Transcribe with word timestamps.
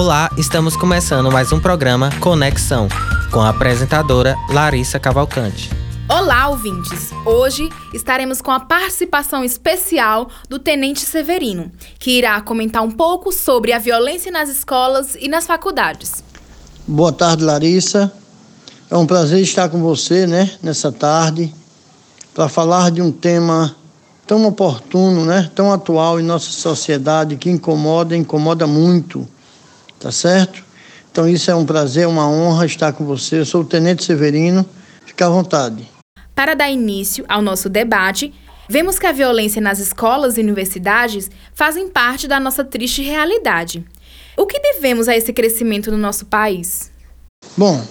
Olá, 0.00 0.30
estamos 0.38 0.76
começando 0.76 1.28
mais 1.28 1.50
um 1.50 1.58
programa 1.58 2.08
Conexão, 2.20 2.86
com 3.32 3.40
a 3.40 3.48
apresentadora 3.48 4.36
Larissa 4.48 4.96
Cavalcante. 4.96 5.70
Olá, 6.08 6.48
ouvintes! 6.50 7.10
Hoje 7.26 7.68
estaremos 7.92 8.40
com 8.40 8.52
a 8.52 8.60
participação 8.60 9.42
especial 9.42 10.28
do 10.48 10.60
Tenente 10.60 11.00
Severino, 11.00 11.72
que 11.98 12.12
irá 12.12 12.40
comentar 12.40 12.80
um 12.84 12.92
pouco 12.92 13.32
sobre 13.32 13.72
a 13.72 13.80
violência 13.80 14.30
nas 14.30 14.48
escolas 14.48 15.16
e 15.18 15.26
nas 15.26 15.48
faculdades. 15.48 16.22
Boa 16.86 17.12
tarde, 17.12 17.42
Larissa. 17.42 18.12
É 18.88 18.96
um 18.96 19.04
prazer 19.04 19.40
estar 19.40 19.68
com 19.68 19.82
você, 19.82 20.28
né, 20.28 20.48
nessa 20.62 20.92
tarde, 20.92 21.52
para 22.32 22.48
falar 22.48 22.92
de 22.92 23.02
um 23.02 23.10
tema 23.10 23.74
tão 24.28 24.46
oportuno, 24.46 25.24
né, 25.24 25.50
tão 25.56 25.72
atual 25.72 26.20
em 26.20 26.22
nossa 26.22 26.52
sociedade, 26.52 27.34
que 27.34 27.50
incomoda, 27.50 28.16
incomoda 28.16 28.64
muito, 28.64 29.26
tá 29.98 30.12
certo? 30.12 30.64
Então 31.10 31.28
isso 31.28 31.50
é 31.50 31.54
um 31.54 31.66
prazer, 31.66 32.06
uma 32.06 32.28
honra 32.28 32.66
estar 32.66 32.92
com 32.92 33.04
você. 33.04 33.40
Eu 33.40 33.46
sou 33.46 33.62
o 33.62 33.64
Tenente 33.64 34.04
Severino. 34.04 34.64
Fique 35.04 35.22
à 35.22 35.28
vontade. 35.28 35.88
Para 36.34 36.54
dar 36.54 36.70
início 36.70 37.24
ao 37.28 37.42
nosso 37.42 37.68
debate, 37.68 38.32
vemos 38.68 38.98
que 38.98 39.06
a 39.06 39.12
violência 39.12 39.60
nas 39.60 39.78
escolas 39.78 40.36
e 40.36 40.40
universidades 40.40 41.30
fazem 41.54 41.88
parte 41.88 42.28
da 42.28 42.38
nossa 42.38 42.64
triste 42.64 43.02
realidade. 43.02 43.84
O 44.36 44.46
que 44.46 44.60
devemos 44.60 45.08
a 45.08 45.16
esse 45.16 45.32
crescimento 45.32 45.90
no 45.90 45.98
nosso 45.98 46.26
país? 46.26 46.92
Bom, 47.56 47.84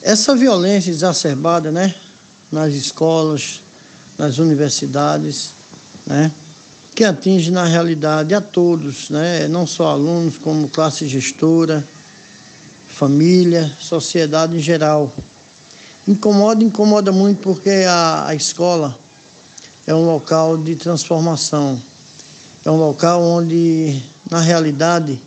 essa 0.00 0.34
violência 0.34 0.90
exacerbada, 0.90 1.70
né, 1.70 1.94
nas 2.50 2.72
escolas, 2.72 3.60
nas 4.16 4.38
universidades, 4.38 5.50
né, 6.06 6.32
que 6.96 7.04
atinge 7.04 7.50
na 7.50 7.64
realidade 7.64 8.34
a 8.34 8.40
todos, 8.40 9.10
né, 9.10 9.46
não 9.48 9.66
só 9.66 9.88
alunos, 9.88 10.38
como 10.38 10.66
classe 10.66 11.06
gestora, 11.06 11.86
família, 12.88 13.70
sociedade 13.78 14.56
em 14.56 14.60
geral. 14.60 15.12
Incomoda, 16.08 16.64
incomoda 16.64 17.12
muito 17.12 17.42
porque 17.42 17.84
a, 17.86 18.28
a 18.28 18.34
escola 18.34 18.98
é 19.86 19.94
um 19.94 20.06
local 20.06 20.56
de 20.56 20.74
transformação, 20.74 21.78
é 22.64 22.70
um 22.70 22.78
local 22.78 23.22
onde, 23.22 24.02
na 24.30 24.40
realidade, 24.40 25.20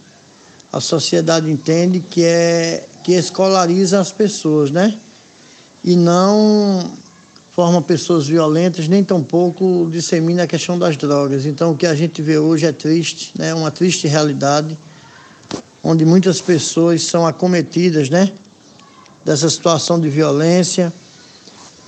a 0.73 0.81
sociedade 0.81 1.52
entende 1.52 2.00
que 2.00 2.23
é 2.23 2.88
que 3.04 3.14
escolariza 3.14 4.00
as 4.00 4.11
pessoas, 4.11 4.72
né? 4.72 4.98
E 5.83 5.95
não 5.95 6.92
forma 7.60 7.82
pessoas 7.82 8.26
violentas, 8.26 8.88
nem 8.88 9.04
tampouco 9.04 9.90
dissemina 9.92 10.44
a 10.44 10.48
questão 10.48 10.80
das 10.80 10.96
drogas. 10.96 11.46
Então, 11.46 11.72
o 11.72 11.76
que 11.76 11.86
a 11.86 11.94
gente 11.94 12.22
vê 12.22 12.38
hoje 12.38 12.66
é 12.66 12.72
triste, 12.72 13.34
né? 13.38 13.54
Uma 13.54 13.70
triste 13.70 14.08
realidade, 14.08 14.80
onde 15.84 16.06
muitas 16.06 16.40
pessoas 16.40 17.04
são 17.04 17.28
acometidas, 17.28 18.10
né? 18.10 18.32
Dessa 19.26 19.50
situação 19.50 20.00
de 20.00 20.08
violência. 20.08 20.94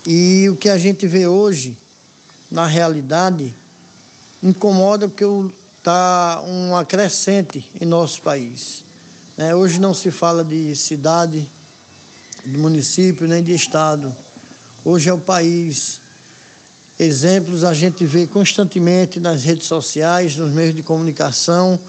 E 0.05 0.50
o 0.50 0.58
que 0.58 0.67
a 0.67 0.78
gente 0.78 1.08
vê 1.08 1.25
hoje, 1.25 1.78
na 2.52 2.67
realidade, 2.67 3.56
incomoda 4.44 5.08
porque 5.08 5.23
está 5.78 6.44
uma 6.45 6.83
crescente 6.83 7.72
em 7.80 7.85
nosso 7.85 8.22
país. 8.22 8.83
É, 9.38 9.56
hoje 9.56 9.80
não 9.80 9.94
se 9.94 10.11
fala 10.11 10.44
de 10.44 10.75
cidade, 10.75 11.50
de 12.45 12.58
município, 12.58 13.25
nem 13.25 13.41
de 13.41 13.53
estado. 13.53 14.13
Hoje 14.83 15.09
é 15.09 15.13
o 15.13 15.19
país. 15.19 16.01
Exemplos 16.99 17.63
a 17.63 17.73
gente 17.73 18.05
vê 18.05 18.27
constantemente 18.27 19.19
nas 19.19 19.43
redes 19.43 19.67
sociais, 19.67 20.35
nos 20.35 20.51
meios 20.51 20.75
de 20.75 20.83
comunicação, 20.83 21.79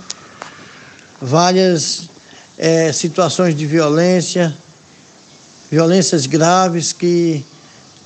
várias 1.21 2.09
é, 2.57 2.93
situações 2.93 3.55
de 3.55 3.67
violência, 3.67 4.55
violências 5.71 6.27
graves 6.27 6.93
que 6.93 7.45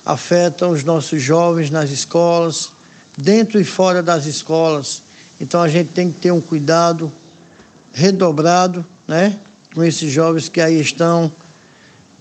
afetam 0.05 0.71
os 0.71 0.83
nossos 0.83 1.21
jovens 1.21 1.69
nas 1.69 1.89
escolas, 1.89 2.69
dentro 3.17 3.59
e 3.59 3.63
fora 3.63 4.01
das 4.01 4.25
escolas. 4.25 5.01
Então 5.39 5.61
a 5.61 5.67
gente 5.67 5.91
tem 5.91 6.11
que 6.11 6.19
ter 6.19 6.31
um 6.31 6.41
cuidado 6.41 7.11
redobrado 7.93 8.85
né? 9.07 9.39
Com 9.73 9.83
esses 9.83 10.11
jovens 10.11 10.49
que 10.49 10.59
aí 10.59 10.79
estão, 10.81 11.31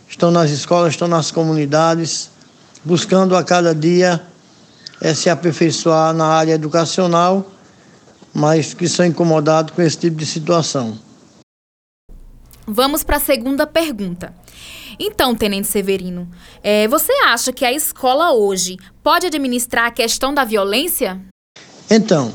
estão 0.08 0.30
nas 0.30 0.50
escolas, 0.50 0.92
estão 0.92 1.08
nas 1.08 1.30
comunidades, 1.30 2.30
buscando 2.86 3.36
a 3.36 3.42
cada 3.42 3.74
dia 3.74 4.22
é, 5.00 5.12
se 5.12 5.28
aperfeiçoar 5.28 6.14
na 6.14 6.26
área 6.26 6.52
educacional, 6.52 7.44
mas 8.32 8.72
que 8.72 8.88
são 8.88 9.04
incomodados 9.04 9.74
com 9.74 9.82
esse 9.82 9.98
tipo 9.98 10.16
de 10.16 10.24
situação. 10.24 10.96
Vamos 12.64 13.02
para 13.02 13.16
a 13.16 13.20
segunda 13.20 13.66
pergunta. 13.66 14.32
Então, 14.98 15.34
Tenente 15.34 15.66
Severino, 15.66 16.28
é, 16.62 16.86
você 16.86 17.12
acha 17.24 17.52
que 17.52 17.64
a 17.64 17.72
escola 17.72 18.32
hoje 18.32 18.76
pode 19.02 19.26
administrar 19.26 19.86
a 19.86 19.90
questão 19.90 20.32
da 20.32 20.44
violência? 20.44 21.20
Então, 21.90 22.32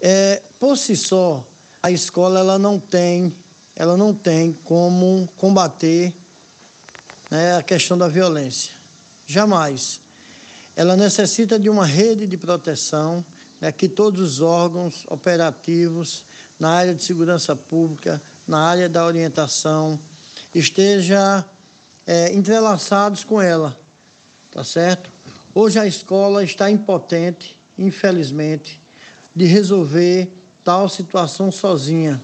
é, 0.00 0.42
por 0.60 0.78
si 0.78 0.96
só, 0.96 1.46
a 1.82 1.90
escola 1.90 2.38
ela 2.38 2.58
não 2.58 2.78
tem 2.78 3.34
ela 3.74 3.96
não 3.96 4.14
tem 4.14 4.52
como 4.52 5.26
combater 5.36 6.14
né, 7.30 7.56
a 7.56 7.62
questão 7.62 7.96
da 7.96 8.06
violência. 8.06 8.81
Jamais. 9.32 10.02
Ela 10.76 10.94
necessita 10.94 11.58
de 11.58 11.70
uma 11.70 11.86
rede 11.86 12.26
de 12.26 12.36
proteção 12.36 13.24
né, 13.58 13.72
que 13.72 13.88
todos 13.88 14.20
os 14.20 14.40
órgãos 14.40 15.06
operativos 15.08 16.26
na 16.60 16.70
área 16.70 16.94
de 16.94 17.02
segurança 17.02 17.56
pública, 17.56 18.20
na 18.46 18.58
área 18.58 18.90
da 18.90 19.06
orientação, 19.06 19.98
estejam 20.54 21.44
é, 22.06 22.30
entrelaçados 22.34 23.24
com 23.24 23.40
ela, 23.40 23.78
tá 24.50 24.62
certo? 24.62 25.10
Hoje 25.54 25.78
a 25.78 25.86
escola 25.86 26.44
está 26.44 26.70
impotente, 26.70 27.58
infelizmente, 27.78 28.78
de 29.34 29.46
resolver 29.46 30.30
tal 30.62 30.90
situação 30.90 31.50
sozinha. 31.50 32.20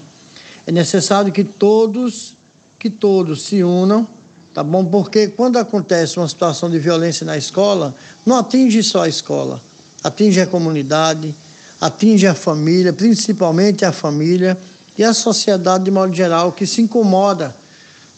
É 0.67 0.71
necessário 0.71 1.33
que 1.33 1.43
todos, 1.43 2.37
que 2.77 2.89
todos 2.89 3.41
se 3.41 3.63
unam, 3.63 4.07
tá 4.53 4.63
bom? 4.63 4.85
Porque 4.85 5.27
quando 5.27 5.57
acontece 5.57 6.17
uma 6.17 6.27
situação 6.27 6.69
de 6.69 6.79
violência 6.79 7.25
na 7.25 7.37
escola, 7.37 7.95
não 8.25 8.37
atinge 8.37 8.81
só 8.83 9.03
a 9.03 9.07
escola, 9.07 9.61
atinge 10.03 10.41
a 10.41 10.47
comunidade, 10.47 11.33
atinge 11.79 12.27
a 12.27 12.33
família, 12.33 12.91
principalmente 12.91 13.85
a 13.85 13.91
família 13.91 14.57
e 14.97 15.03
a 15.03 15.13
sociedade 15.13 15.85
de 15.85 15.91
modo 15.91 16.13
geral 16.13 16.51
que 16.51 16.65
se 16.65 16.81
incomoda, 16.81 17.55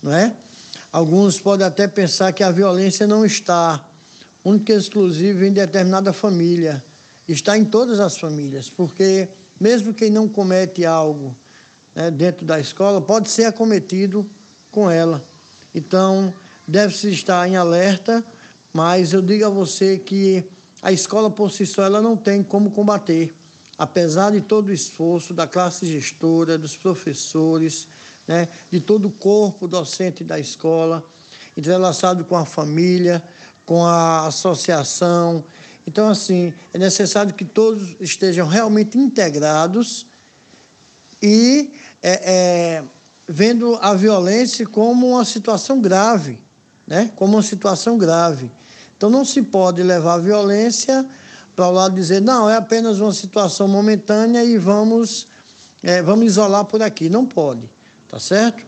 não 0.02 0.12
é? 0.12 0.34
Alguns 0.92 1.40
podem 1.40 1.66
até 1.66 1.88
pensar 1.88 2.34
que 2.34 2.44
a 2.44 2.52
violência 2.52 3.08
não 3.08 3.26
está 3.26 3.88
única 4.44 4.74
e 4.74 4.78
exclusiva 4.78 5.46
em 5.46 5.54
determinada 5.54 6.12
família, 6.12 6.84
está 7.28 7.58
em 7.58 7.64
todas 7.64 8.00
as 8.00 8.18
famílias, 8.18 8.70
porque 8.70 9.30
mesmo 9.60 9.94
quem 9.94 10.10
não 10.10 10.28
comete 10.28 10.86
algo 10.86 11.36
né, 11.96 12.10
dentro 12.10 12.46
da 12.46 12.60
escola 12.60 13.00
pode 13.00 13.30
ser 13.30 13.46
acometido 13.46 14.28
com 14.72 14.90
ela. 14.90 15.24
Então, 15.74 16.34
deve-se 16.68 17.10
estar 17.10 17.48
em 17.48 17.56
alerta, 17.56 18.26
mas 18.74 19.14
eu 19.14 19.22
digo 19.22 19.46
a 19.46 19.50
você 19.50 19.98
que 19.98 20.44
a 20.82 20.92
escola 20.92 21.30
por 21.30 21.52
si 21.52 21.66
só 21.66 21.84
ela 21.84 22.02
não 22.02 22.18
tem 22.18 22.44
como 22.44 22.72
combater, 22.72 23.34
apesar 23.78 24.32
de 24.32 24.42
todo 24.42 24.70
o 24.70 24.74
esforço 24.74 25.34
da 25.34 25.48
classe 25.48 25.86
gestora, 25.86 26.58
dos 26.58 26.76
professores, 26.76 27.88
né, 28.28 28.48
de 28.72 28.80
todo 28.80 29.08
o 29.08 29.12
corpo 29.12 29.68
docente 29.68 30.24
da 30.24 30.40
escola, 30.40 31.06
entrelaçado 31.56 32.26
com 32.26 32.36
a 32.36 32.46
família, 32.46 33.24
com 33.66 33.86
a 33.86 34.28
associação. 34.28 35.44
Então, 35.86 36.10
assim, 36.10 36.54
é 36.74 36.78
necessário 36.78 37.34
que 37.34 37.46
todos 37.46 37.96
estejam 38.00 38.48
realmente 38.48 38.98
integrados 38.98 40.08
e 41.22 41.74
é, 42.02 42.12
é, 42.12 42.84
vendo 43.32 43.78
a 43.82 43.94
violência 43.94 44.68
como 44.68 45.12
uma 45.12 45.26
situação 45.26 45.80
grave, 45.82 46.44
né? 46.88 47.12
Como 47.16 47.34
uma 47.34 47.44
situação 47.44 47.98
grave. 47.98 48.52
Então 48.98 49.10
não 49.10 49.26
se 49.26 49.42
pode 49.42 49.82
levar 49.82 50.16
a 50.16 50.20
violência 50.20 51.08
para 51.56 51.68
o 51.68 51.72
lado 51.72 51.96
de 51.96 52.02
dizer 52.02 52.22
não 52.22 52.50
é 52.50 52.58
apenas 52.58 53.00
uma 53.00 53.14
situação 53.14 53.68
momentânea 53.68 54.44
e 54.44 54.58
vamos 54.58 55.28
é, 55.84 56.02
vamos 56.02 56.26
isolar 56.26 56.66
por 56.66 56.82
aqui. 56.82 57.10
Não 57.10 57.26
pode, 57.26 57.70
tá 58.08 58.20
certo? 58.20 58.66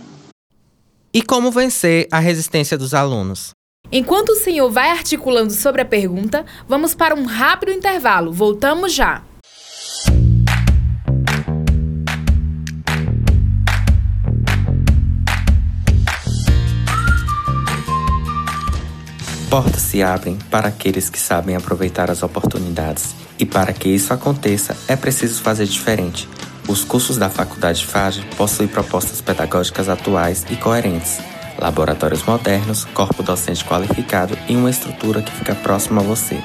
E 1.13 1.21
como 1.21 1.51
vencer 1.51 2.07
a 2.12 2.19
resistência 2.19 2.77
dos 2.77 2.94
alunos? 2.94 3.51
Enquanto 3.92 4.30
o 4.30 4.36
senhor 4.36 4.71
vai 4.71 4.89
articulando 4.89 5.54
sobre 5.54 5.81
a 5.81 5.86
pergunta, 5.86 6.44
vamos 6.68 6.95
para 6.95 7.13
um 7.13 7.25
rápido 7.25 7.71
intervalo. 7.71 8.33
Voltamos 8.33 8.92
já. 8.92 9.21
Portas 19.54 19.84
se 19.84 20.02
abrem 20.02 20.36
para 20.50 20.70
aqueles 20.70 21.12
que 21.12 21.20
sabem 21.20 21.56
aproveitar 21.56 22.10
as 22.10 22.24
oportunidades. 22.24 23.14
E 23.38 23.46
para 23.46 23.72
que 23.72 23.88
isso 23.88 24.12
aconteça, 24.12 24.76
é 24.88 24.96
preciso 24.96 25.44
fazer 25.44 25.68
diferente. 25.68 26.28
Os 26.68 26.84
cursos 26.84 27.18
da 27.18 27.30
Faculdade 27.30 27.86
FAGE 27.86 28.26
possuem 28.36 28.68
propostas 28.68 29.22
pedagógicas 29.22 29.90
atuais 29.90 30.44
e 30.50 30.56
coerentes, 30.56 31.20
laboratórios 31.60 32.24
modernos, 32.24 32.86
corpo 32.96 33.22
docente 33.22 33.64
qualificado 33.64 34.36
e 34.50 34.56
uma 34.56 34.72
estrutura 34.72 35.22
que 35.22 35.32
fica 35.32 35.54
próxima 35.54 36.02
a 36.02 36.04
você. 36.04 36.44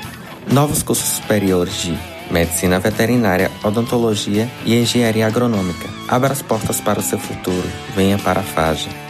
Novos 0.53 0.83
cursos 0.83 1.09
superiores 1.09 1.81
de 1.81 1.99
Medicina 2.31 2.79
Veterinária, 2.79 3.51
Odontologia 3.65 4.51
e 4.67 4.79
Engenharia 4.79 5.27
Agronômica. 5.27 5.89
Abra 6.07 6.35
as 6.35 6.43
portas 6.43 6.79
para 6.79 7.01
o 7.01 7.03
seu 7.03 7.19
futuro. 7.19 7.71
Venha 7.97 8.19
para 8.19 8.41
a 8.41 8.45
FAGE. 8.45 9.08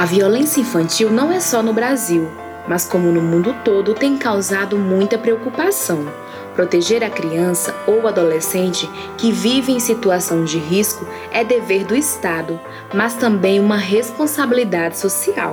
A 0.00 0.06
violência 0.06 0.62
infantil 0.62 1.10
não 1.10 1.30
é 1.30 1.40
só 1.40 1.62
no 1.62 1.74
Brasil, 1.74 2.30
mas 2.66 2.86
como 2.86 3.12
no 3.12 3.20
mundo 3.20 3.54
todo 3.62 3.92
tem 3.92 4.16
causado 4.16 4.78
muita 4.78 5.18
preocupação. 5.18 6.10
Proteger 6.54 7.04
a 7.04 7.10
criança 7.10 7.74
ou 7.86 8.08
adolescente 8.08 8.88
que 9.18 9.30
vive 9.30 9.72
em 9.72 9.78
situação 9.78 10.42
de 10.42 10.56
risco 10.56 11.06
é 11.30 11.44
dever 11.44 11.84
do 11.84 11.94
Estado, 11.94 12.58
mas 12.94 13.12
também 13.12 13.60
uma 13.60 13.76
responsabilidade 13.76 14.96
social. 14.96 15.52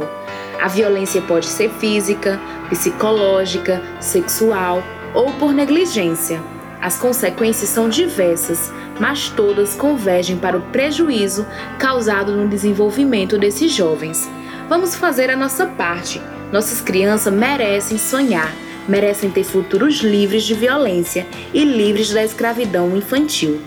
A 0.61 0.69
violência 0.69 1.21
pode 1.21 1.47
ser 1.47 1.69
física, 1.69 2.39
psicológica, 2.69 3.83
sexual 3.99 4.81
ou 5.13 5.29
por 5.33 5.51
negligência. 5.51 6.41
As 6.81 6.97
consequências 6.97 7.69
são 7.69 7.89
diversas, 7.89 8.71
mas 8.99 9.29
todas 9.29 9.75
convergem 9.75 10.37
para 10.37 10.57
o 10.57 10.61
prejuízo 10.61 11.45
causado 11.79 12.35
no 12.35 12.47
desenvolvimento 12.47 13.37
desses 13.37 13.71
jovens. 13.71 14.29
Vamos 14.69 14.95
fazer 14.95 15.29
a 15.29 15.35
nossa 15.35 15.65
parte. 15.65 16.21
Nossas 16.51 16.79
crianças 16.81 17.33
merecem 17.33 17.97
sonhar, 17.97 18.53
merecem 18.87 19.29
ter 19.29 19.43
futuros 19.43 19.95
livres 20.01 20.43
de 20.43 20.53
violência 20.53 21.25
e 21.53 21.63
livres 21.63 22.13
da 22.13 22.23
escravidão 22.23 22.95
infantil. 22.95 23.61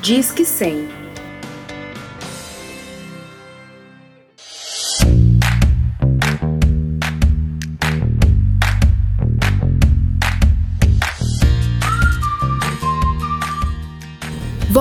Diz 0.00 0.30
que 0.30 0.44
sim. 0.44 0.88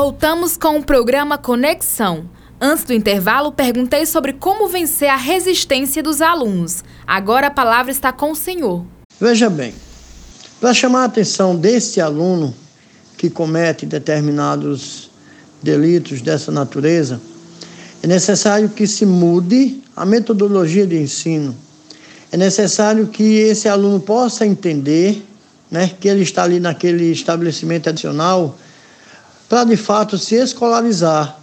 Voltamos 0.06 0.56
com 0.56 0.78
o 0.78 0.84
programa 0.84 1.36
Conexão. 1.36 2.30
Antes 2.62 2.84
do 2.84 2.94
intervalo, 2.94 3.52
perguntei 3.52 4.06
sobre 4.06 4.34
como 4.34 4.68
vencer 4.68 5.10
a 5.10 5.16
resistência 5.16 6.04
dos 6.04 6.22
alunos. 6.22 6.84
Agora 7.08 7.48
a 7.48 7.50
palavra 7.50 7.92
está 7.92 8.14
com 8.14 8.30
o 8.30 8.36
senhor. 8.36 8.86
Veja 9.20 9.50
bem, 9.50 9.74
para 10.62 10.76
chamar 10.76 11.02
a 11.02 11.06
atenção 11.06 11.56
desse 11.56 12.00
aluno 12.00 12.54
que 13.18 13.32
comete 13.32 13.88
determinados 13.88 15.10
delitos 15.60 16.22
dessa 16.22 16.52
natureza, 16.52 17.20
é 18.04 18.06
necessário 18.06 18.70
que 18.70 18.86
se 18.86 19.08
mude 19.08 19.82
a 19.96 20.06
metodologia 20.06 20.86
de 20.86 21.02
ensino. 21.02 21.58
É 22.32 22.38
necessário 22.38 23.08
que 23.08 23.40
esse 23.40 23.68
aluno 23.68 24.00
possa 24.00 24.46
entender 24.46 25.26
né, 25.72 25.90
que 26.00 26.08
ele 26.08 26.22
está 26.22 26.44
ali 26.44 26.60
naquele 26.60 27.12
estabelecimento 27.12 27.90
adicional 27.90 28.56
para 29.48 29.64
de 29.64 29.78
fato 29.78 30.18
se 30.18 30.36
escolarizar, 30.36 31.40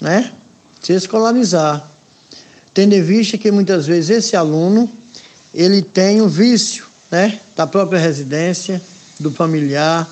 né? 0.00 0.32
Se 0.82 0.92
escolarizar. 0.92 1.88
Tendo 2.72 2.94
em 2.94 3.02
vista 3.02 3.36
que 3.36 3.50
muitas 3.50 3.86
vezes 3.86 4.10
esse 4.10 4.36
aluno 4.36 4.90
ele 5.52 5.82
tem 5.82 6.22
um 6.22 6.28
vício, 6.28 6.86
né? 7.10 7.40
Da 7.56 7.66
própria 7.66 7.98
residência, 7.98 8.80
do 9.18 9.30
familiar, 9.30 10.08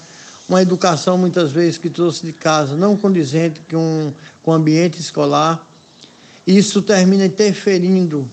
uma 0.49 0.63
educação 0.63 1.19
muitas 1.19 1.53
vezes 1.53 1.79
que 1.79 1.91
trouxe 1.91 2.25
de 2.25 2.33
casa 2.33 2.77
não 2.77 2.97
condizente 2.97 3.61
com, 3.71 4.13
com 4.43 4.51
o 4.51 4.55
ambiente 4.55 4.99
escolar. 4.99 5.67
Isso 6.47 6.81
termina 6.81 7.27
interferindo 7.27 8.29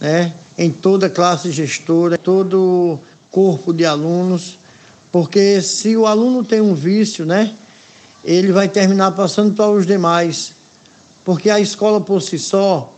né, 0.00 0.32
em 0.56 0.70
toda 0.70 1.10
classe 1.10 1.50
gestora, 1.50 2.16
todo 2.16 3.00
corpo 3.30 3.72
de 3.72 3.84
alunos, 3.84 4.58
porque 5.10 5.60
se 5.60 5.96
o 5.96 6.06
aluno 6.06 6.44
tem 6.44 6.60
um 6.60 6.74
vício, 6.74 7.26
né, 7.26 7.52
ele 8.24 8.52
vai 8.52 8.68
terminar 8.68 9.12
passando 9.12 9.54
para 9.54 9.70
os 9.70 9.86
demais, 9.86 10.52
porque 11.24 11.50
a 11.50 11.60
escola 11.60 12.00
por 12.00 12.22
si 12.22 12.38
só, 12.38 12.92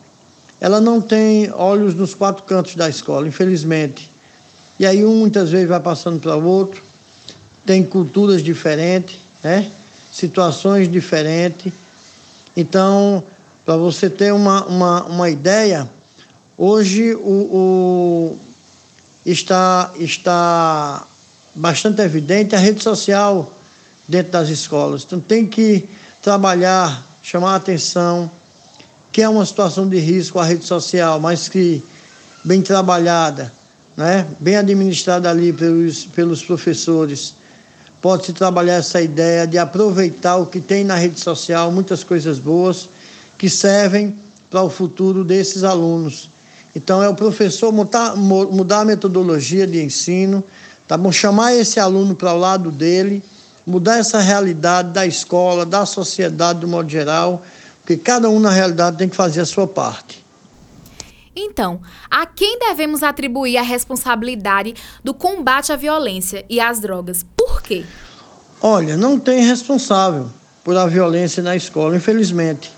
ela 0.61 0.81
não 0.81 1.01
tem 1.01 1.51
olhos 1.53 1.95
nos 1.95 2.15
quatro 2.15 2.43
cantos 2.45 2.75
da 2.75 2.89
escola, 2.89 3.27
infelizmente. 3.27 4.11
E 4.79 4.87
aí 4.87 5.05
um 5.05 5.17
muitas 5.17 5.51
vezes 5.51 5.69
vai 5.69 5.81
passando 5.81 6.21
para 6.21 6.37
o 6.37 6.45
outro, 6.45 6.83
tem 7.65 7.83
culturas 7.83 8.43
diferentes, 8.43 9.19
né? 9.43 9.71
situações 10.13 10.91
diferentes. 10.91 11.73
Então, 12.57 13.25
para 13.65 13.77
você 13.77 14.11
ter 14.11 14.33
uma, 14.33 14.65
uma, 14.67 15.05
uma 15.05 15.31
ideia, 15.31 15.89
hoje 16.57 17.15
o, 17.15 17.19
o, 17.19 18.39
está, 19.25 19.93
está 19.99 21.05
bastante 21.55 22.03
evidente 22.03 22.55
a 22.55 22.59
rede 22.59 22.83
social 22.83 23.54
dentro 24.09 24.33
das 24.33 24.49
escolas. 24.49 25.05
Então 25.05 25.21
tem 25.21 25.47
que 25.47 25.89
trabalhar, 26.23 27.07
chamar 27.23 27.53
a 27.53 27.57
atenção, 27.57 28.31
que 29.13 29.23
é 29.23 29.29
uma 29.29 29.45
situação 29.47 29.89
de 29.89 29.99
risco 29.99 30.39
a 30.39 30.45
rede 30.45 30.65
social, 30.65 31.21
mas 31.21 31.49
que 31.49 31.83
bem 32.45 32.61
trabalhada, 32.61 33.53
né? 33.97 34.27
bem 34.41 34.57
administrada 34.57 35.31
ali 35.31 35.53
pelos, 35.53 36.05
pelos 36.07 36.43
professores, 36.43 37.35
pode-se 38.03 38.33
trabalhar 38.33 38.75
essa 38.75 39.01
ideia 39.01 39.47
de 39.47 39.57
aproveitar 39.57 40.37
o 40.37 40.47
que 40.47 40.61
tem 40.61 40.85
na 40.85 40.97
rede 40.97 41.21
social, 41.21 41.71
muitas 41.71 42.05
coisas 42.05 42.39
boas 42.39 42.89
que 43.39 43.49
servem 43.49 44.19
para 44.51 44.63
o 44.63 44.69
futuro 44.69 45.25
desses 45.25 45.65
alunos. 45.65 46.31
Então 46.77 47.03
é 47.03 47.09
o 47.09 47.15
professor 47.15 47.73
mudar, 47.73 48.17
mudar 48.17 48.81
a 48.81 48.85
metodologia 48.85 49.67
de 49.67 49.83
ensino, 49.83 50.45
tá 50.89 50.97
bom? 50.97 51.13
Chamar 51.13 51.55
esse 51.55 51.79
aluno 51.79 52.15
para 52.15 52.35
o 52.35 52.39
lado 52.39 52.71
dele 52.71 53.23
mudar 53.67 53.99
essa 53.99 54.21
realidade 54.21 54.91
da 54.91 55.07
escola, 55.07 55.65
da 55.65 55.87
sociedade 55.87 56.61
do 56.61 56.69
modo 56.69 56.89
geral, 56.89 57.43
porque 57.81 57.97
cada 57.97 58.29
um 58.29 58.39
na 58.39 58.51
realidade 58.51 58.97
tem 58.97 59.09
que 59.09 59.17
fazer 59.17 59.41
a 59.41 59.47
sua 59.47 59.67
parte. 59.67 60.25
Então, 61.37 61.81
a 62.11 62.27
quem 62.27 62.59
devemos 62.59 63.03
atribuir 63.03 63.57
a 63.57 63.63
responsabilidade 63.63 64.75
do 65.03 65.13
combate 65.13 65.73
à 65.73 65.77
violência 65.77 66.45
e 66.49 66.61
às 66.61 66.79
drogas? 66.79 67.27
Por 67.37 67.61
quê? 67.61 67.85
Olha, 68.61 68.97
não 68.97 69.19
tem 69.19 69.45
responsável 69.45 70.31
por 70.63 70.77
a 70.77 70.87
violência 70.87 71.43
na 71.43 71.57
escola, 71.57 71.97
infelizmente, 71.97 72.73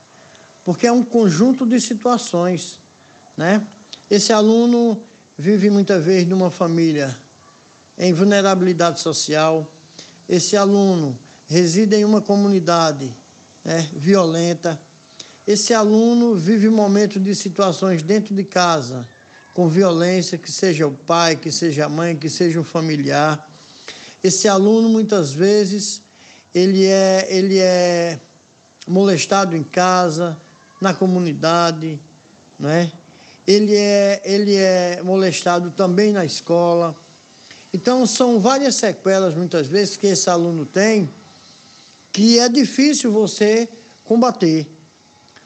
porque 0.65 0.87
é 0.87 0.93
um 0.93 1.03
conjunto 1.03 1.67
de 1.67 1.81
situações, 1.81 2.81
né? 3.37 3.65
Esse 4.11 4.33
aluno 4.33 5.03
vive 5.37 5.69
muitas 5.71 6.05
vezes 6.05 6.27
numa 6.27 6.51
família 6.51 7.17
em 7.99 8.13
vulnerabilidade 8.13 9.01
social, 9.01 9.71
esse 10.29 10.57
aluno 10.57 11.19
reside 11.47 11.97
em 11.97 12.05
uma 12.05 12.21
comunidade 12.21 13.13
né, 13.65 13.89
violenta, 13.93 14.81
esse 15.47 15.73
aluno 15.73 16.35
vive 16.35 16.69
momentos 16.69 17.23
de 17.23 17.35
situações 17.35 18.03
dentro 18.03 18.35
de 18.35 18.43
casa, 18.43 19.09
com 19.55 19.69
violência, 19.69 20.37
que 20.37 20.51
seja 20.51 20.87
o 20.87 20.93
pai, 20.93 21.37
que 21.37 21.53
seja 21.53 21.87
a 21.87 21.89
mãe, 21.89 22.17
que 22.17 22.29
seja 22.29 22.59
um 22.59 22.65
familiar. 22.65 23.49
Esse 24.23 24.49
aluno, 24.49 24.89
muitas 24.89 25.33
vezes, 25.33 26.03
ele 26.53 26.85
é, 26.85 27.27
ele 27.31 27.59
é 27.59 28.19
molestado 28.89 29.57
em 29.57 29.63
casa, 29.63 30.37
na 30.81 30.93
comunidade, 30.93 32.01
né? 32.59 32.91
ele, 33.47 33.75
é, 33.75 34.21
ele 34.25 34.57
é 34.57 35.01
molestado 35.03 35.71
também 35.71 36.13
na 36.13 36.25
escola. 36.25 36.95
Então, 37.77 38.07
são 38.07 38.41
várias 38.41 38.77
sequelas, 38.77 39.35
muitas 39.35 39.67
vezes, 39.67 39.99
que 39.99 40.07
esse 40.07 40.31
aluno 40.31 40.65
tem, 40.65 41.07
que 42.11 42.39
é 42.39 42.49
difícil 42.49 43.13
você 43.13 43.69
combater. 44.03 44.67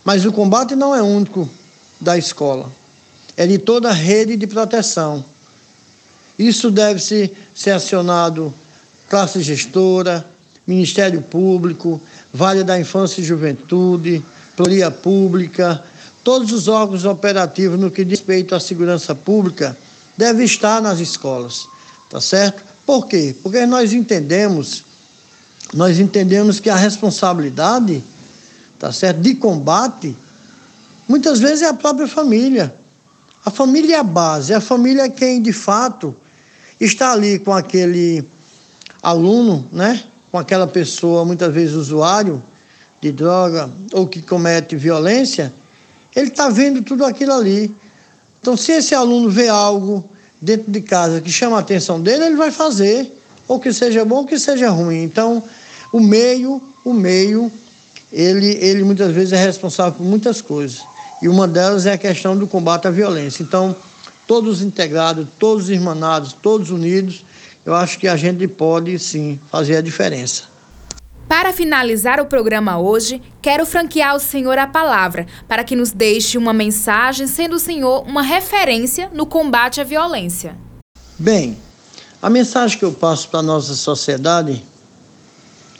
Mas 0.05 0.25
o 0.25 0.31
combate 0.31 0.77
não 0.77 0.95
é 0.95 1.03
único 1.03 1.51
da 2.01 2.17
escola, 2.17 2.71
é 3.37 3.49
de 3.49 3.59
toda 3.59 3.89
a 3.89 3.93
rede 3.93 4.37
de 4.37 4.47
proteção. 4.47 5.25
Isso 6.39 6.71
deve 6.71 7.01
-se 7.01 7.33
ser 7.53 7.73
acionado 7.73 8.55
classe 9.09 9.43
gestora, 9.43 10.25
Ministério 10.65 11.23
Público, 11.23 12.01
Vale 12.33 12.63
da 12.63 12.79
Infância 12.79 13.21
e 13.21 13.25
Juventude, 13.25 14.25
Ploria 14.55 14.89
Pública, 14.89 15.83
todos 16.23 16.53
os 16.53 16.69
órgãos 16.69 17.05
operativos 17.05 17.81
no 17.81 17.91
que 17.91 18.05
diz 18.05 18.21
respeito 18.21 18.55
à 18.55 18.61
segurança 18.61 19.17
pública 19.17 19.77
devem 20.17 20.45
estar 20.45 20.81
nas 20.81 21.01
escolas. 21.01 21.67
Tá 22.11 22.21
certo? 22.21 22.65
Por 22.85 23.07
quê? 23.07 23.37
Porque 23.41 23.65
nós 23.67 23.93
entendemos, 23.93 24.85
nós 25.73 26.01
entendemos 26.01 26.59
que 26.59 26.69
a 26.69 26.75
responsabilidade, 26.75 28.03
tá 28.79 28.93
certo, 28.93 29.21
de 29.21 29.37
combate, 29.37 30.17
muitas 31.09 31.39
vezes 31.39 31.63
é 31.63 31.69
a 31.69 31.75
própria 31.75 32.09
família. 32.09 32.75
A 33.47 33.51
família 33.51 33.95
é 33.95 33.99
a 34.01 34.03
base, 34.03 34.53
a 34.53 34.61
família 34.61 35.03
é 35.03 35.09
quem 35.09 35.41
de 35.41 35.53
fato 35.53 36.17
está 36.81 37.13
ali 37.13 37.39
com 37.39 37.53
aquele 37.53 38.25
aluno, 39.01 39.69
né? 39.71 40.03
Com 40.33 40.39
aquela 40.39 40.67
pessoa, 40.67 41.25
muitas 41.25 41.55
vezes 41.55 41.75
usuário, 41.75 42.43
de 43.01 43.13
droga 43.13 43.71
ou 43.93 44.07
que 44.07 44.21
comete 44.21 44.75
violência, 44.75 45.55
ele 46.15 46.29
está 46.29 46.49
vendo 46.49 46.83
tudo 46.83 47.05
aquilo 47.05 47.33
ali. 47.33 47.75
Então, 48.41 48.57
se 48.57 48.73
esse 48.73 48.95
aluno 48.95 49.31
vê 49.31 49.49
algo 49.49 50.10
dentro 50.41 50.71
de 50.71 50.81
casa 50.81 51.21
que 51.21 51.31
chama 51.31 51.57
a 51.57 51.61
atenção 51.61 52.01
dele, 52.01 52.25
ele 52.25 52.37
vai 52.37 52.51
fazer, 52.51 53.13
ou 53.47 53.59
que 53.59 53.73
seja 53.73 54.05
bom 54.05 54.17
ou 54.17 54.27
que 54.27 54.39
seja 54.39 54.71
ruim. 54.71 55.03
Então, 55.03 55.43
o 55.93 56.01
meio, 56.01 56.63
o 56.85 56.93
meio, 56.93 57.51
ele, 58.13 58.57
ele 58.61 58.83
muitas 58.83 59.13
vezes 59.13 59.33
é 59.33 59.45
responsável 59.45 59.93
por 59.93 60.05
muitas 60.05 60.41
coisas. 60.41 60.81
E 61.21 61.29
uma 61.29 61.47
delas 61.47 61.85
é 61.85 61.93
a 61.93 61.99
questão 61.99 62.37
do 62.37 62.47
combate 62.47 62.89
à 62.89 62.91
violência. 62.91 63.43
Então, 63.43 63.77
todos 64.27 64.63
integrados, 64.63 65.27
todos 65.39 65.69
irmanados, 65.69 66.33
todos 66.33 66.71
unidos, 66.71 67.25
eu 67.67 67.75
acho 67.75 67.99
que 67.99 68.09
a 68.09 68.17
gente 68.17 68.47
pode 68.49 68.99
sim 68.99 69.39
fazer 69.51 69.77
a 69.77 69.81
diferença. 69.81 70.45
Para 71.31 71.53
finalizar 71.53 72.19
o 72.19 72.27
programa 72.27 72.81
hoje, 72.81 73.23
quero 73.41 73.65
franquear 73.65 74.11
ao 74.11 74.19
Senhor 74.19 74.59
a 74.59 74.67
palavra, 74.67 75.29
para 75.47 75.63
que 75.63 75.77
nos 75.77 75.93
deixe 75.93 76.37
uma 76.37 76.53
mensagem, 76.53 77.29
sendo 77.29 77.55
o 77.55 77.59
Senhor 77.61 78.03
uma 78.03 78.21
referência 78.21 79.09
no 79.15 79.25
combate 79.25 79.81
à 79.81 79.85
violência. 79.85 80.57
Bem, 81.17 81.57
a 82.21 82.29
mensagem 82.29 82.77
que 82.77 82.85
eu 82.85 82.93
passo 82.93 83.29
para 83.29 83.39
a 83.39 83.45
nossa 83.45 83.75
sociedade 83.75 84.61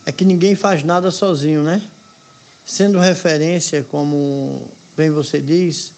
é 0.07 0.13
que 0.13 0.25
ninguém 0.25 0.55
faz 0.55 0.85
nada 0.85 1.11
sozinho, 1.11 1.65
né? 1.65 1.83
Sendo 2.65 3.01
referência, 3.01 3.83
como 3.83 4.71
bem 4.97 5.11
você 5.11 5.41
diz, 5.41 5.95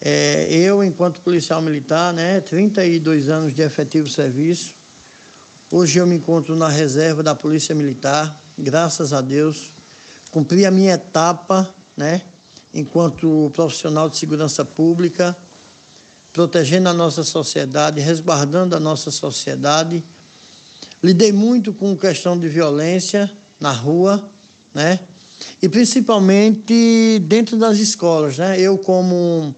é, 0.00 0.46
eu, 0.54 0.84
enquanto 0.84 1.20
policial 1.20 1.60
militar, 1.60 2.14
né, 2.14 2.40
32 2.40 3.28
anos 3.28 3.52
de 3.52 3.62
efetivo 3.62 4.08
serviço, 4.08 4.81
hoje 5.72 5.98
eu 5.98 6.06
me 6.06 6.16
encontro 6.16 6.54
na 6.54 6.68
reserva 6.68 7.22
da 7.22 7.34
Polícia 7.34 7.74
Militar, 7.74 8.38
graças 8.58 9.14
a 9.14 9.22
Deus, 9.22 9.70
cumpri 10.30 10.66
a 10.66 10.70
minha 10.70 10.92
etapa, 10.92 11.74
né, 11.96 12.20
enquanto 12.74 13.50
profissional 13.54 14.10
de 14.10 14.18
segurança 14.18 14.66
pública, 14.66 15.34
protegendo 16.30 16.90
a 16.90 16.92
nossa 16.92 17.24
sociedade, 17.24 18.00
resguardando 18.00 18.76
a 18.76 18.80
nossa 18.80 19.10
sociedade. 19.10 20.04
Lidei 21.02 21.32
muito 21.32 21.72
com 21.72 21.96
questão 21.96 22.38
de 22.38 22.48
violência 22.48 23.30
na 23.58 23.72
rua, 23.72 24.30
né? 24.72 25.00
E 25.60 25.68
principalmente 25.68 27.18
dentro 27.26 27.58
das 27.58 27.78
escolas, 27.78 28.38
né? 28.38 28.58
Eu 28.60 28.78
como 28.78 29.54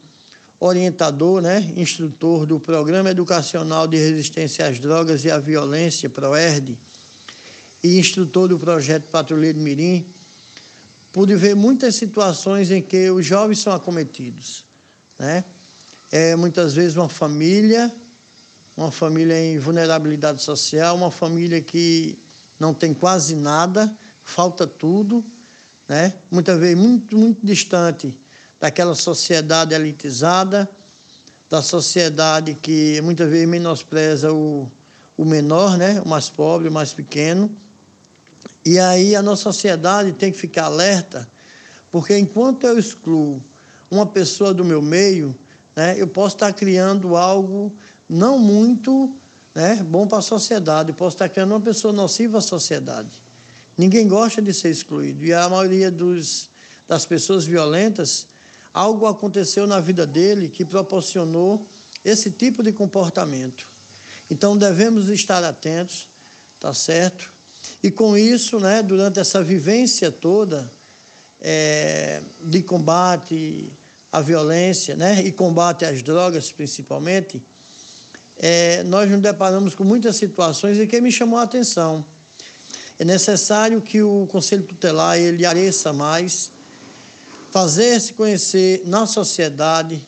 orientador, 0.66 1.42
né, 1.42 1.74
instrutor 1.76 2.46
do 2.46 2.58
Programa 2.58 3.10
Educacional 3.10 3.86
de 3.86 3.98
Resistência 3.98 4.66
às 4.66 4.78
Drogas 4.78 5.22
e 5.22 5.30
à 5.30 5.38
Violência, 5.38 6.08
PROERD, 6.08 6.80
e 7.82 7.98
instrutor 7.98 8.48
do 8.48 8.58
projeto 8.58 9.10
Patrulheiro 9.10 9.58
Mirim, 9.58 10.06
pude 11.12 11.36
ver 11.36 11.54
muitas 11.54 11.96
situações 11.96 12.70
em 12.70 12.80
que 12.80 13.10
os 13.10 13.26
jovens 13.26 13.58
são 13.58 13.74
acometidos. 13.74 14.64
Né? 15.18 15.44
É, 16.10 16.34
muitas 16.34 16.72
vezes 16.72 16.96
uma 16.96 17.10
família, 17.10 17.94
uma 18.74 18.90
família 18.90 19.38
em 19.38 19.58
vulnerabilidade 19.58 20.42
social, 20.42 20.96
uma 20.96 21.10
família 21.10 21.60
que 21.60 22.18
não 22.58 22.72
tem 22.72 22.94
quase 22.94 23.36
nada, 23.36 23.94
falta 24.24 24.66
tudo, 24.66 25.22
né? 25.86 26.14
muitas 26.30 26.58
vezes 26.58 26.78
muito, 26.78 27.18
muito 27.18 27.44
distante 27.44 28.18
daquela 28.64 28.94
sociedade 28.94 29.74
elitizada, 29.74 30.66
da 31.50 31.60
sociedade 31.60 32.54
que 32.54 32.98
muitas 33.02 33.28
vezes 33.28 33.46
menospreza 33.46 34.32
o, 34.32 34.72
o 35.18 35.24
menor, 35.26 35.76
né? 35.76 36.00
o 36.02 36.08
mais 36.08 36.30
pobre, 36.30 36.70
o 36.70 36.72
mais 36.72 36.90
pequeno. 36.90 37.54
E 38.64 38.78
aí 38.78 39.14
a 39.14 39.20
nossa 39.20 39.42
sociedade 39.42 40.14
tem 40.14 40.32
que 40.32 40.38
ficar 40.38 40.64
alerta, 40.64 41.28
porque 41.90 42.16
enquanto 42.16 42.66
eu 42.66 42.78
excluo 42.78 43.44
uma 43.90 44.06
pessoa 44.06 44.54
do 44.54 44.64
meu 44.64 44.80
meio, 44.80 45.38
né, 45.76 45.96
eu 45.98 46.06
posso 46.06 46.36
estar 46.36 46.50
criando 46.54 47.16
algo 47.16 47.70
não 48.08 48.38
muito 48.38 49.14
né, 49.54 49.76
bom 49.86 50.06
para 50.06 50.20
a 50.20 50.22
sociedade, 50.22 50.88
eu 50.88 50.94
posso 50.94 51.16
estar 51.16 51.28
criando 51.28 51.50
uma 51.50 51.60
pessoa 51.60 51.92
nociva 51.92 52.38
à 52.38 52.40
sociedade. 52.40 53.10
Ninguém 53.76 54.08
gosta 54.08 54.40
de 54.40 54.54
ser 54.54 54.70
excluído. 54.70 55.22
E 55.22 55.34
a 55.34 55.50
maioria 55.50 55.90
dos, 55.90 56.48
das 56.88 57.04
pessoas 57.04 57.44
violentas, 57.44 58.28
algo 58.74 59.06
aconteceu 59.06 59.68
na 59.68 59.78
vida 59.78 60.04
dele 60.04 60.48
que 60.48 60.64
proporcionou 60.64 61.64
esse 62.04 62.32
tipo 62.32 62.60
de 62.60 62.72
comportamento. 62.72 63.68
Então 64.28 64.56
devemos 64.56 65.08
estar 65.08 65.44
atentos, 65.44 66.08
tá 66.58 66.74
certo? 66.74 67.32
E 67.80 67.90
com 67.90 68.16
isso, 68.16 68.58
né, 68.58 68.82
durante 68.82 69.20
essa 69.20 69.42
vivência 69.42 70.10
toda 70.10 70.70
é, 71.40 72.20
de 72.42 72.62
combate 72.62 73.72
à 74.10 74.20
violência 74.20 74.96
né, 74.96 75.22
e 75.22 75.30
combate 75.30 75.84
às 75.84 76.02
drogas, 76.02 76.50
principalmente, 76.50 77.44
é, 78.36 78.82
nós 78.84 79.08
nos 79.08 79.20
deparamos 79.20 79.74
com 79.74 79.84
muitas 79.84 80.16
situações 80.16 80.78
e 80.78 80.86
que 80.86 81.00
me 81.00 81.12
chamou 81.12 81.38
a 81.38 81.42
atenção. 81.42 82.04
É 82.98 83.04
necessário 83.04 83.80
que 83.80 84.02
o 84.02 84.26
Conselho 84.30 84.64
Tutelar 84.64 85.18
ele 85.18 85.44
areça 85.44 85.92
mais, 85.92 86.50
fazer-se 87.54 88.14
conhecer 88.14 88.82
na 88.84 89.06
sociedade, 89.06 90.04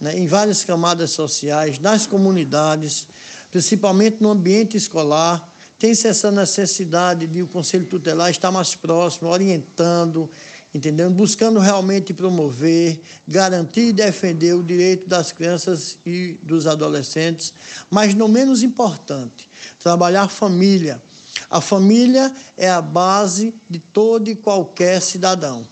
né, 0.00 0.18
em 0.18 0.26
várias 0.26 0.64
camadas 0.64 1.10
sociais, 1.10 1.78
nas 1.78 2.06
comunidades, 2.06 3.06
principalmente 3.50 4.22
no 4.22 4.30
ambiente 4.30 4.78
escolar, 4.78 5.46
tem-se 5.78 6.08
essa 6.08 6.30
necessidade 6.30 7.26
de 7.26 7.42
o 7.42 7.46
Conselho 7.46 7.84
Tutelar 7.84 8.30
estar 8.30 8.50
mais 8.50 8.74
próximo, 8.74 9.28
orientando, 9.28 10.30
entendendo, 10.74 11.12
buscando 11.12 11.60
realmente 11.60 12.14
promover, 12.14 13.02
garantir 13.28 13.88
e 13.88 13.92
defender 13.92 14.54
o 14.54 14.62
direito 14.62 15.06
das 15.06 15.32
crianças 15.32 15.98
e 16.06 16.40
dos 16.42 16.66
adolescentes, 16.66 17.52
mas 17.90 18.14
não 18.14 18.26
menos 18.26 18.62
importante, 18.62 19.50
trabalhar 19.78 20.28
família. 20.28 21.02
A 21.50 21.60
família 21.60 22.32
é 22.56 22.70
a 22.70 22.80
base 22.80 23.52
de 23.68 23.78
todo 23.78 24.30
e 24.30 24.34
qualquer 24.34 25.02
cidadão. 25.02 25.66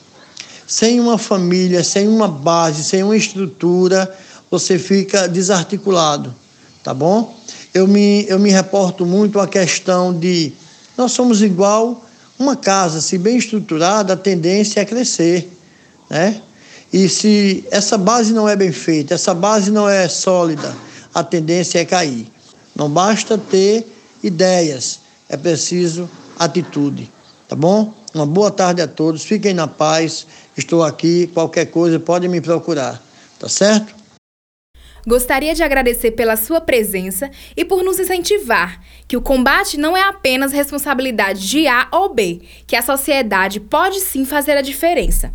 Sem 0.68 1.00
uma 1.00 1.18
família, 1.18 1.82
sem 1.82 2.06
uma 2.06 2.28
base, 2.28 2.84
sem 2.84 3.02
uma 3.02 3.16
estrutura, 3.16 4.16
você 4.48 4.78
fica 4.78 5.26
desarticulado, 5.26 6.32
tá 6.84 6.94
bom? 6.94 7.37
eu 7.75 7.87
me, 7.87 8.26
eu 8.28 8.38
me 8.38 8.50
reporto 8.50 9.04
muito 9.04 9.38
à 9.38 9.46
questão 9.46 10.12
de 10.12 10.52
nós 10.96 11.12
somos 11.12 11.42
igual 11.42 12.04
uma 12.38 12.56
casa, 12.56 13.00
se 13.00 13.18
bem 13.18 13.37
estruturada, 13.37 14.12
a 14.12 14.16
tendência 14.16 14.80
é 14.80 14.84
crescer, 14.84 15.48
né? 16.10 16.40
E 16.92 17.08
se 17.08 17.64
essa 17.70 17.98
base 17.98 18.32
não 18.32 18.48
é 18.48 18.56
bem 18.56 18.72
feita, 18.72 19.14
essa 19.14 19.34
base 19.34 19.70
não 19.70 19.88
é 19.88 20.08
sólida, 20.08 20.75
a 21.14 21.22
tendência 21.22 21.78
é 21.78 21.84
cair. 21.84 22.26
Não 22.75 22.88
basta 22.88 23.37
ter 23.37 23.87
ideias, 24.22 25.00
é 25.28 25.37
preciso 25.37 26.08
atitude, 26.38 27.10
tá 27.46 27.54
bom? 27.54 27.92
Uma 28.14 28.25
boa 28.25 28.50
tarde 28.50 28.80
a 28.80 28.88
todos, 28.88 29.22
fiquem 29.22 29.52
na 29.52 29.68
paz, 29.68 30.26
estou 30.60 30.82
aqui, 30.82 31.26
qualquer 31.28 31.66
coisa 31.66 31.98
pode 31.98 32.28
me 32.28 32.40
procurar, 32.40 33.02
tá 33.38 33.48
certo? 33.48 33.98
Gostaria 35.06 35.54
de 35.54 35.62
agradecer 35.62 36.10
pela 36.10 36.36
sua 36.36 36.60
presença 36.60 37.30
e 37.56 37.64
por 37.64 37.82
nos 37.82 37.98
incentivar 37.98 38.80
que 39.06 39.16
o 39.16 39.22
combate 39.22 39.78
não 39.78 39.96
é 39.96 40.02
apenas 40.02 40.52
responsabilidade 40.52 41.48
de 41.48 41.66
A 41.66 41.88
ou 41.90 42.12
B, 42.12 42.42
que 42.66 42.76
a 42.76 42.82
sociedade 42.82 43.58
pode 43.58 44.00
sim 44.00 44.24
fazer 44.24 44.56
a 44.58 44.62
diferença. 44.62 45.32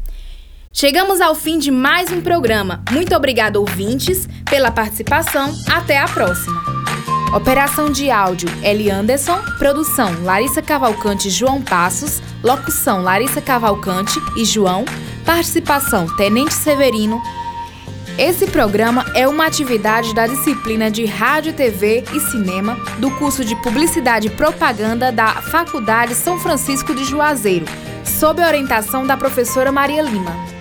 Chegamos 0.72 1.22
ao 1.22 1.34
fim 1.34 1.58
de 1.58 1.72
mais 1.72 2.12
um 2.12 2.22
programa. 2.22 2.84
Muito 2.92 3.16
obrigado, 3.16 3.58
ouvintes, 3.58 4.28
pela 4.50 4.72
participação. 4.72 5.54
Até 5.68 5.98
a 5.98 6.08
próxima. 6.08 6.62
Operação 7.36 7.92
de 7.92 8.12
áudio 8.12 8.48
Eli 8.64 8.92
Anderson, 8.92 9.40
produção 9.58 10.24
Larissa 10.24 10.62
Cavalcante 10.62 11.30
e 11.30 11.32
João 11.32 11.62
Passos, 11.64 12.22
locução 12.44 13.02
Larissa 13.02 13.42
Cavalcante 13.42 14.20
e 14.38 14.46
João, 14.46 14.86
participação 15.24 16.08
Tenente 16.16 16.54
Severino 16.54 17.22
esse 18.18 18.46
programa 18.46 19.04
é 19.16 19.28
uma 19.28 19.48
atividade 19.48 20.14
da 20.14 20.28
disciplina 20.28 20.92
de 20.92 21.04
Rádio, 21.04 21.52
TV 21.52 22.04
e 22.14 22.20
Cinema 22.20 22.78
do 23.00 23.10
curso 23.10 23.44
de 23.44 23.56
Publicidade 23.56 24.28
e 24.28 24.30
Propaganda 24.30 25.12
da 25.12 25.42
Faculdade 25.42 26.14
São 26.14 26.38
Francisco 26.38 26.94
de 26.94 27.04
Juazeiro, 27.06 27.66
sob 28.06 28.40
a 28.40 28.48
orientação 28.48 29.08
da 29.08 29.18
professora 29.18 29.72
Maria 29.72 30.04
Lima. 30.04 30.53